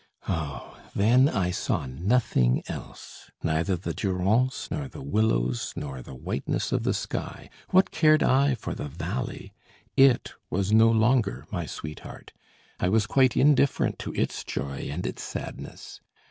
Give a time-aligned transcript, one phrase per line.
[0.27, 0.79] Oh!
[0.95, 6.81] then, I saw nothing else, neither the Durance, nor the willows, nor the whiteness of
[6.81, 7.51] the sky.
[7.69, 9.53] What cared I for the valley!
[9.95, 12.33] It was no longer my sweetheart;
[12.79, 16.01] I was quite indifferent to its joy and its sadness.